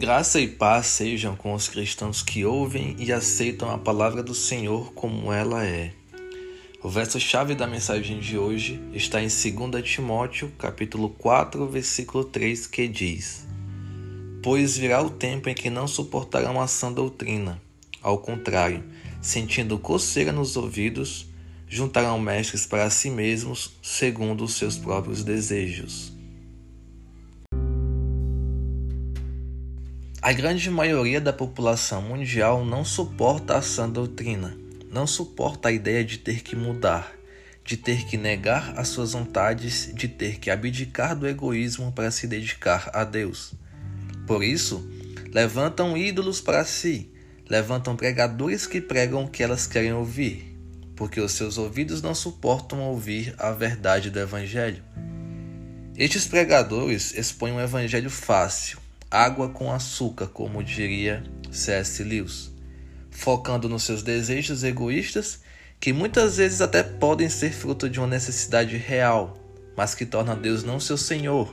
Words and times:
Graça 0.00 0.40
e 0.40 0.48
paz 0.48 0.86
sejam 0.86 1.36
com 1.36 1.52
os 1.52 1.68
cristãos 1.68 2.22
que 2.22 2.42
ouvem 2.42 2.96
e 2.98 3.12
aceitam 3.12 3.70
a 3.70 3.76
palavra 3.76 4.22
do 4.22 4.34
Senhor 4.34 4.94
como 4.94 5.30
ela 5.30 5.62
é. 5.62 5.92
O 6.82 6.88
verso-chave 6.88 7.54
da 7.54 7.66
mensagem 7.66 8.18
de 8.18 8.38
hoje 8.38 8.80
está 8.94 9.20
em 9.20 9.26
2 9.26 9.84
Timóteo, 9.84 10.50
capítulo 10.56 11.10
4, 11.10 11.68
versículo 11.68 12.24
3, 12.24 12.66
que 12.66 12.88
diz: 12.88 13.46
Pois 14.42 14.74
virá 14.74 15.02
o 15.02 15.10
tempo 15.10 15.50
em 15.50 15.54
que 15.54 15.68
não 15.68 15.86
suportarão 15.86 16.58
a 16.58 16.66
sã 16.66 16.90
doutrina. 16.90 17.60
Ao 18.00 18.16
contrário, 18.16 18.82
sentindo 19.20 19.78
coceira 19.78 20.32
nos 20.32 20.56
ouvidos, 20.56 21.26
juntarão 21.68 22.18
mestres 22.18 22.64
para 22.64 22.88
si 22.88 23.10
mesmos, 23.10 23.72
segundo 23.82 24.44
os 24.44 24.54
seus 24.54 24.78
próprios 24.78 25.22
desejos. 25.22 26.19
A 30.22 30.34
grande 30.34 30.68
maioria 30.68 31.18
da 31.18 31.32
população 31.32 32.02
mundial 32.02 32.62
não 32.62 32.84
suporta 32.84 33.56
a 33.56 33.62
sã 33.62 33.88
doutrina, 33.88 34.54
não 34.90 35.06
suporta 35.06 35.70
a 35.70 35.72
ideia 35.72 36.04
de 36.04 36.18
ter 36.18 36.42
que 36.42 36.54
mudar, 36.54 37.10
de 37.64 37.74
ter 37.74 38.04
que 38.04 38.18
negar 38.18 38.78
as 38.78 38.88
suas 38.88 39.12
vontades, 39.12 39.90
de 39.94 40.08
ter 40.08 40.38
que 40.38 40.50
abdicar 40.50 41.16
do 41.16 41.26
egoísmo 41.26 41.90
para 41.90 42.10
se 42.10 42.26
dedicar 42.26 42.90
a 42.92 43.02
Deus. 43.02 43.54
Por 44.26 44.44
isso, 44.44 44.86
levantam 45.32 45.96
ídolos 45.96 46.38
para 46.38 46.66
si, 46.66 47.10
levantam 47.48 47.96
pregadores 47.96 48.66
que 48.66 48.78
pregam 48.78 49.24
o 49.24 49.28
que 49.28 49.42
elas 49.42 49.66
querem 49.66 49.94
ouvir, 49.94 50.54
porque 50.94 51.18
os 51.18 51.32
seus 51.32 51.56
ouvidos 51.56 52.02
não 52.02 52.14
suportam 52.14 52.82
ouvir 52.82 53.34
a 53.38 53.52
verdade 53.52 54.10
do 54.10 54.20
Evangelho. 54.20 54.84
Estes 55.96 56.26
pregadores 56.26 57.14
expõem 57.14 57.54
um 57.54 57.60
evangelho 57.60 58.10
fácil, 58.10 58.78
água 59.10 59.48
com 59.48 59.72
açúcar, 59.72 60.28
como 60.28 60.62
diria 60.62 61.24
C.S. 61.50 62.04
Lewis, 62.04 62.52
focando 63.10 63.68
nos 63.68 63.82
seus 63.82 64.02
desejos 64.04 64.62
egoístas, 64.62 65.40
que 65.80 65.92
muitas 65.92 66.36
vezes 66.36 66.60
até 66.60 66.82
podem 66.82 67.28
ser 67.28 67.52
fruto 67.52 67.88
de 67.88 67.98
uma 67.98 68.06
necessidade 68.06 68.76
real, 68.76 69.36
mas 69.76 69.94
que 69.94 70.06
torna 70.06 70.36
Deus 70.36 70.62
não 70.62 70.78
seu 70.78 70.96
senhor, 70.96 71.52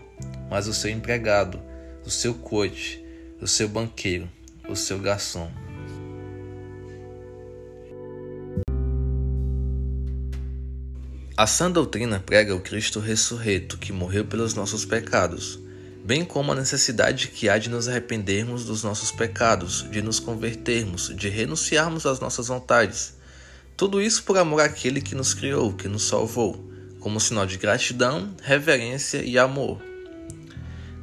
mas 0.52 0.67
o 0.67 0.73
seu 0.73 0.91
empregado, 0.91 1.59
o 2.05 2.11
seu 2.11 2.36
coach, 2.36 3.03
o 3.41 3.47
seu 3.47 3.67
banqueiro, 3.67 4.30
o 4.69 4.75
seu 4.75 4.99
garçom. 4.99 5.49
A 11.36 11.47
sã 11.47 11.71
doutrina 11.71 12.19
prega 12.19 12.55
o 12.55 12.59
Cristo 12.59 12.99
ressurreto 12.99 13.77
que 13.77 13.94
morreu 13.94 14.25
pelos 14.25 14.53
nossos 14.53 14.86
pecados 14.86 15.67
bem 16.08 16.23
como 16.23 16.53
a 16.53 16.55
necessidade 16.55 17.27
que 17.27 17.50
há 17.50 17.58
de 17.58 17.69
nos 17.69 17.89
arrependermos 17.89 18.63
dos 18.63 18.81
nossos 18.81 19.11
pecados, 19.11 19.86
de 19.91 20.02
nos 20.02 20.22
convertermos, 20.22 21.14
de 21.14 21.27
renunciarmos 21.27 22.05
às 22.05 22.17
nossas 22.17 22.47
vontades. 22.47 23.17
Tudo 23.75 24.02
isso 24.02 24.23
por 24.23 24.38
amor 24.38 24.61
àquele 24.61 25.02
que 25.02 25.14
nos 25.14 25.33
criou, 25.33 25.73
que 25.73 25.89
nos 25.89 26.08
salvou, 26.08 26.66
como 27.02 27.19
sinal 27.19 27.45
de 27.45 27.58
gratidão, 27.58 28.33
reverência 28.41 29.22
e 29.22 29.38
amor. 29.38 29.81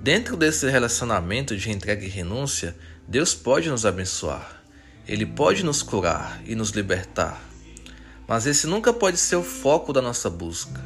Dentro 0.03 0.39
desse 0.39 0.71
relacionamento 0.71 1.55
de 1.55 1.71
entrega 1.71 2.03
e 2.03 2.09
renúncia, 2.09 2.75
Deus 3.07 3.35
pode 3.35 3.69
nos 3.69 3.85
abençoar. 3.85 4.65
Ele 5.07 5.27
pode 5.27 5.67
nos 5.67 5.83
curar 5.83 6.41
e 6.47 6.55
nos 6.55 6.71
libertar. 6.71 7.45
Mas 8.27 8.47
esse 8.47 8.67
nunca 8.67 8.91
pode 8.91 9.19
ser 9.19 9.37
o 9.37 9.45
foco 9.45 9.93
da 9.93 10.01
nossa 10.01 10.31
busca. 10.31 10.83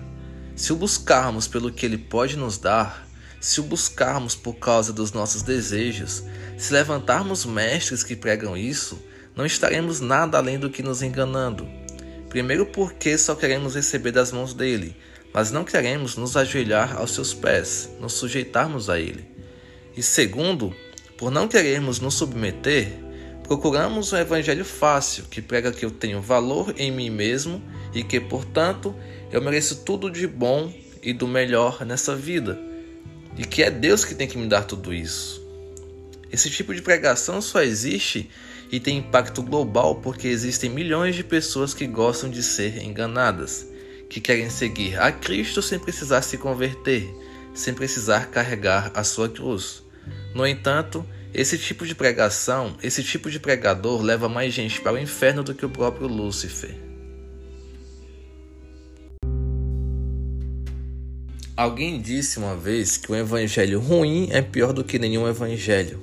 Se 0.57 0.73
o 0.73 0.77
buscarmos 0.77 1.47
pelo 1.47 1.71
que 1.71 1.87
Ele 1.87 1.97
pode 1.97 2.37
nos 2.37 2.59
dar, 2.59 3.08
se 3.41 3.61
o 3.61 3.65
buscarmos 3.65 4.35
por 4.35 4.55
causa 4.55 4.93
dos 4.93 5.13
nossos 5.13 5.43
desejos, 5.43 6.25
se 6.57 6.73
levantarmos 6.73 7.45
mestres 7.45 8.03
que 8.03 8.17
pregam 8.17 8.57
isso, 8.57 9.01
não 9.37 9.47
estaremos 9.47 10.01
nada 10.01 10.39
além 10.39 10.59
do 10.59 10.71
que 10.71 10.83
nos 10.83 11.03
enganando. 11.03 11.69
Primeiro, 12.29 12.67
porque 12.67 13.17
só 13.17 13.35
queremos 13.35 13.75
receber 13.75 14.11
das 14.11 14.33
mãos 14.33 14.53
dele, 14.53 14.97
mas 15.33 15.53
não 15.53 15.65
queremos 15.65 16.17
nos 16.17 16.37
ajoelhar 16.37 16.97
aos 16.97 17.13
seus 17.13 17.33
pés, 17.33 17.89
nos 18.01 18.15
sujeitarmos 18.15 18.91
a 18.91 18.99
ele. 18.99 19.25
E 19.97 20.03
segundo, 20.03 20.75
por 21.17 21.31
não 21.31 21.47
querermos 21.47 22.01
nos 22.01 22.15
submeter, 22.15 22.89
procuramos 23.45 24.13
um 24.13 24.17
evangelho 24.17 24.65
fácil 24.65 25.25
que 25.31 25.41
prega 25.41 25.73
que 25.73 25.85
eu 25.85 25.91
tenho 25.91 26.21
valor 26.21 26.75
em 26.77 26.91
mim 26.91 27.09
mesmo 27.09 27.63
e 27.95 28.03
que, 28.03 28.21
portanto, 28.21 28.95
eu 29.31 29.41
mereço 29.41 29.85
tudo 29.85 30.11
de 30.11 30.27
bom 30.27 30.73
e 31.03 31.13
do 31.13 31.27
melhor 31.27 31.85
nessa 31.87 32.15
vida 32.15 32.68
e 33.39 33.45
que 33.45 33.63
é 33.63 33.71
Deus 33.71 34.05
que 34.05 34.15
tem 34.15 34.27
que 34.27 34.37
me 34.37 34.49
dar 34.49 34.65
tudo 34.65 34.93
isso. 34.93 35.41
Esse 36.31 36.51
tipo 36.51 36.75
de 36.75 36.83
pregação 36.83 37.41
só 37.41 37.63
existe 37.63 38.29
e 38.71 38.79
tem 38.79 38.99
impacto 38.99 39.43
global 39.43 39.95
porque 39.97 40.29
existem 40.29 40.69
milhões 40.69 41.15
de 41.15 41.25
pessoas 41.25 41.73
que 41.73 41.87
gostam 41.87 42.29
de 42.29 42.43
ser 42.43 42.83
enganadas, 42.83 43.67
que 44.11 44.21
querem 44.21 44.51
seguir 44.51 45.01
a 45.01 45.11
Cristo 45.11 45.63
sem 45.63 45.79
precisar 45.79 46.21
se 46.23 46.37
converter, 46.37 47.09
sem 47.55 47.73
precisar 47.73 48.27
carregar 48.27 48.91
a 48.95 49.03
sua 49.05 49.29
cruz. 49.29 49.83
No 50.35 50.47
entanto, 50.47 51.07
esse 51.33 51.57
tipo 51.57 51.87
de 51.87 51.95
pregação, 51.95 52.77
esse 52.83 53.03
tipo 53.03 53.31
de 53.31 53.39
pregador 53.39 54.03
leva 54.03 54.29
mais 54.29 54.53
gente 54.53 54.81
para 54.81 54.95
o 54.95 54.99
inferno 54.99 55.43
do 55.43 55.55
que 55.55 55.65
o 55.65 55.71
próprio 55.71 56.07
Lúcifer. 56.07 56.88
Alguém 61.59 62.01
disse 62.01 62.39
uma 62.39 62.55
vez 62.55 62.97
que 62.97 63.11
um 63.11 63.17
evangelho 63.17 63.81
ruim 63.81 64.29
é 64.31 64.41
pior 64.41 64.73
do 64.73 64.85
que 64.85 64.97
nenhum 64.97 65.27
evangelho. 65.27 66.01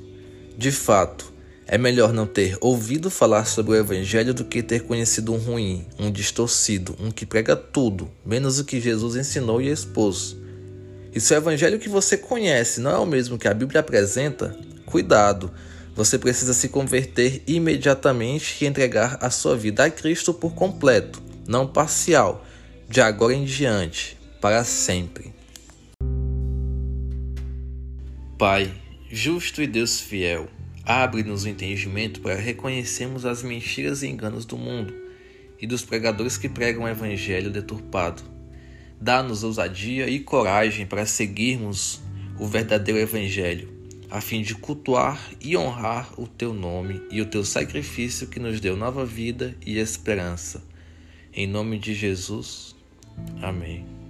De 0.57 0.69
fato, 0.69 1.31
é 1.65 1.77
melhor 1.77 2.11
não 2.11 2.27
ter 2.27 2.57
ouvido 2.59 3.09
falar 3.09 3.45
sobre 3.45 3.71
o 3.71 3.75
evangelho 3.77 4.33
do 4.33 4.43
que 4.43 4.61
ter 4.61 4.81
conhecido 4.81 5.33
um 5.33 5.37
ruim, 5.37 5.87
um 5.97 6.11
distorcido, 6.11 6.93
um 6.99 7.09
que 7.09 7.25
prega 7.25 7.55
tudo, 7.55 8.11
menos 8.25 8.59
o 8.59 8.65
que 8.65 8.81
Jesus 8.81 9.15
ensinou 9.15 9.61
e 9.61 9.69
expôs. 9.69 10.35
E 11.13 11.21
se 11.21 11.33
o 11.33 11.37
evangelho 11.37 11.79
que 11.79 11.87
você 11.87 12.17
conhece 12.17 12.81
não 12.81 12.91
é 12.91 12.97
o 12.97 13.05
mesmo 13.05 13.37
que 13.37 13.47
a 13.47 13.53
Bíblia 13.53 13.79
apresenta, 13.79 14.53
cuidado, 14.85 15.49
você 15.95 16.19
precisa 16.19 16.53
se 16.53 16.67
converter 16.67 17.41
imediatamente 17.47 18.57
e 18.61 18.67
entregar 18.67 19.19
a 19.21 19.29
sua 19.29 19.55
vida 19.55 19.85
a 19.85 19.89
Cristo 19.89 20.33
por 20.33 20.53
completo, 20.53 21.23
não 21.47 21.65
parcial, 21.65 22.45
de 22.89 22.99
agora 22.99 23.33
em 23.33 23.45
diante, 23.45 24.17
para 24.41 24.61
sempre. 24.65 25.33
Pai, 28.37 28.69
justo 29.09 29.61
e 29.61 29.67
Deus 29.67 30.01
fiel, 30.01 30.49
abre-nos 30.83 31.45
o 31.45 31.49
entendimento 31.49 32.19
para 32.19 32.35
reconhecermos 32.35 33.25
as 33.25 33.41
mentiras 33.41 34.03
e 34.03 34.07
enganos 34.07 34.43
do 34.43 34.57
mundo 34.57 34.93
e 35.57 35.65
dos 35.65 35.85
pregadores 35.85 36.37
que 36.37 36.49
pregam 36.49 36.83
o 36.83 36.87
evangelho 36.87 37.49
deturpado. 37.49 38.21
Dá-nos 38.99 39.41
ousadia 39.41 40.09
e 40.09 40.19
coragem 40.19 40.85
para 40.85 41.05
seguirmos 41.05 42.01
o 42.37 42.45
verdadeiro 42.45 42.99
evangelho, 42.99 43.73
a 44.11 44.19
fim 44.19 44.41
de 44.41 44.53
cultuar 44.53 45.31
e 45.39 45.55
honrar 45.55 46.13
o 46.19 46.27
teu 46.27 46.53
nome 46.53 47.01
e 47.09 47.21
o 47.21 47.25
teu 47.25 47.45
sacrifício 47.45 48.27
que 48.27 48.39
nos 48.39 48.59
deu 48.59 48.75
nova 48.75 49.05
vida 49.05 49.55
e 49.65 49.77
esperança. 49.77 50.61
Em 51.33 51.47
nome 51.47 51.79
de 51.79 51.93
Jesus. 51.93 52.75
Amém. 53.41 54.04